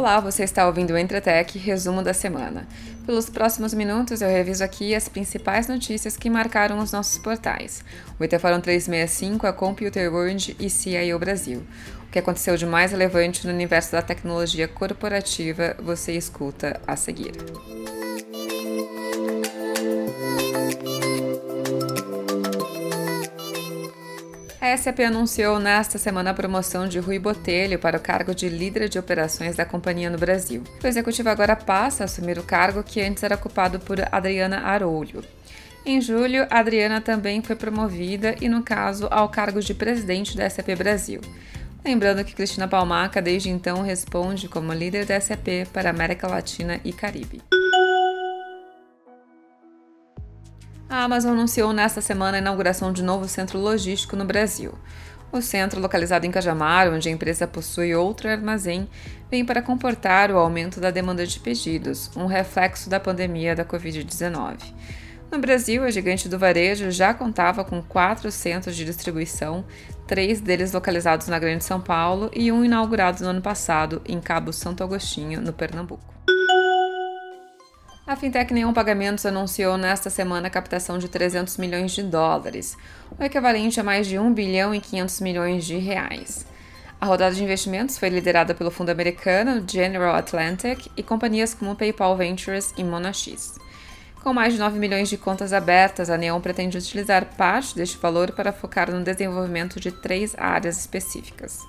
[0.00, 2.66] Olá, você está ouvindo o Entretec, resumo da semana.
[3.04, 7.84] Pelos próximos minutos eu reviso aqui as principais notícias que marcaram os nossos portais.
[8.18, 11.62] O IT Forum 365, a Computer World e CIO Brasil.
[12.08, 17.32] O que aconteceu de mais relevante no universo da tecnologia corporativa, você escuta a seguir.
[24.70, 28.88] A SAP anunciou nesta semana a promoção de Rui Botelho para o cargo de líder
[28.88, 30.62] de operações da companhia no Brasil.
[30.80, 35.24] O executivo agora passa a assumir o cargo que antes era ocupado por Adriana Arolho.
[35.84, 40.68] Em julho, Adriana também foi promovida e, no caso, ao cargo de presidente da SAP
[40.78, 41.20] Brasil.
[41.84, 46.92] Lembrando que Cristina Palmaca, desde então, responde como líder da SAP para América Latina e
[46.92, 47.42] Caribe.
[50.90, 54.74] A Amazon anunciou nesta semana a inauguração de novo centro logístico no Brasil.
[55.30, 58.88] O centro, localizado em Cajamar, onde a empresa possui outro armazém,
[59.30, 64.56] vem para comportar o aumento da demanda de pedidos, um reflexo da pandemia da Covid-19.
[65.30, 69.64] No Brasil, a gigante do varejo já contava com quatro centros de distribuição,
[70.08, 74.52] três deles localizados na Grande São Paulo e um inaugurado no ano passado em Cabo
[74.52, 76.12] Santo Agostinho, no Pernambuco.
[78.10, 82.76] A Fintech Neon Pagamentos anunciou nesta semana a captação de 300 milhões de dólares,
[83.16, 86.44] o equivalente a mais de 1 bilhão e 500 milhões de reais.
[87.00, 92.16] A rodada de investimentos foi liderada pelo fundo americano General Atlantic e companhias como PayPal
[92.16, 93.60] Ventures e Monax.
[94.24, 98.32] Com mais de 9 milhões de contas abertas, a Neon pretende utilizar parte deste valor
[98.32, 101.60] para focar no desenvolvimento de três áreas específicas: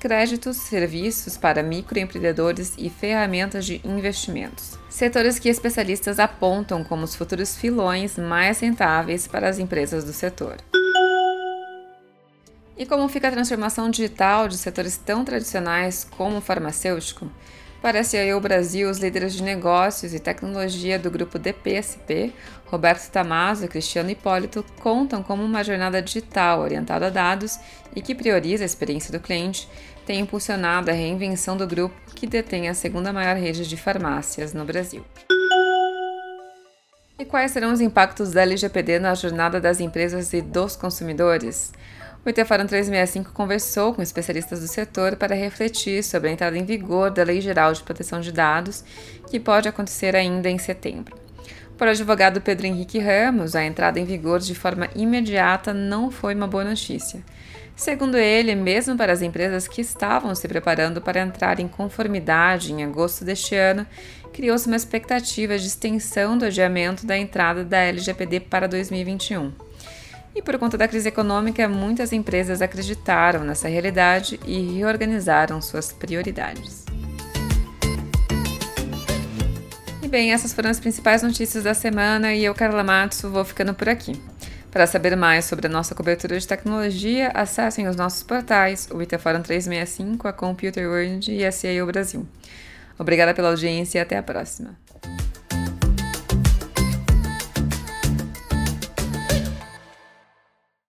[0.00, 4.78] créditos, serviços para microempreendedores e ferramentas de investimentos.
[4.88, 10.56] Setores que especialistas apontam como os futuros filões mais rentáveis para as empresas do setor.
[12.78, 17.30] E como fica a transformação digital de setores tão tradicionais como o farmacêutico?
[17.82, 22.30] Para a CIO Brasil, os líderes de negócios e tecnologia do grupo DPSP,
[22.66, 27.58] Roberto Tamazo e Cristiano Hipólito, contam como uma jornada digital orientada a dados
[27.96, 29.66] e que prioriza a experiência do cliente
[30.04, 34.66] tem impulsionado a reinvenção do grupo que detém a segunda maior rede de farmácias no
[34.66, 35.02] Brasil.
[37.18, 41.72] E quais serão os impactos da LGPD na jornada das empresas e dos consumidores?
[42.24, 47.10] O Itefaram 365 conversou com especialistas do setor para refletir sobre a entrada em vigor
[47.10, 48.84] da Lei Geral de Proteção de Dados,
[49.30, 51.18] que pode acontecer ainda em setembro.
[51.78, 56.34] Para o advogado Pedro Henrique Ramos, a entrada em vigor de forma imediata não foi
[56.34, 57.24] uma boa notícia.
[57.74, 62.84] Segundo ele, mesmo para as empresas que estavam se preparando para entrar em conformidade em
[62.84, 63.86] agosto deste ano,
[64.30, 69.69] criou-se uma expectativa de extensão do adiamento da entrada da LGPD para 2021.
[70.34, 76.84] E por conta da crise econômica, muitas empresas acreditaram nessa realidade e reorganizaram suas prioridades.
[80.02, 83.74] E bem, essas foram as principais notícias da semana e eu, Carla Matos, vou ficando
[83.74, 84.12] por aqui.
[84.70, 89.42] Para saber mais sobre a nossa cobertura de tecnologia, acessem os nossos portais, o Itaforum
[89.42, 92.26] 365, a Computer World e a CIO Brasil.
[92.96, 94.78] Obrigada pela audiência e até a próxima.